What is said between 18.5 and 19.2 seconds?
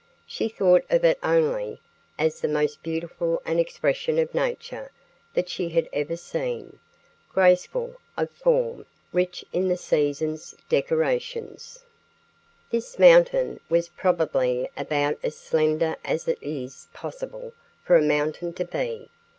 to be.